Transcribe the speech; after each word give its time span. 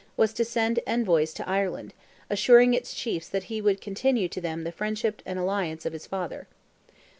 was 0.17 0.33
to 0.33 0.43
send 0.43 0.79
envoys 0.87 1.31
into 1.31 1.47
Ireland, 1.47 1.93
assuring 2.27 2.73
its 2.73 2.95
chiefs 2.95 3.29
that 3.29 3.43
he 3.43 3.61
would 3.61 3.79
continue 3.81 4.27
to 4.29 4.41
them 4.41 4.63
the 4.63 4.71
friendship 4.71 5.21
and 5.27 5.37
alliance 5.37 5.85
of 5.85 5.93
his 5.93 6.07
father. 6.07 6.47